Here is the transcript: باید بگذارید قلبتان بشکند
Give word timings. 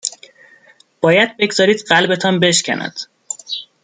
باید 1.01 1.37
بگذارید 1.37 1.85
قلبتان 1.89 2.39
بشکند 2.39 2.99